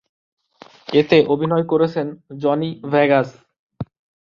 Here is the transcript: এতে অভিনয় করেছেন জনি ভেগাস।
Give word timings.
এতে 0.93 1.17
অভিনয় 1.33 1.65
করেছেন 1.71 2.07
জনি 2.41 2.69
ভেগাস। 2.91 3.27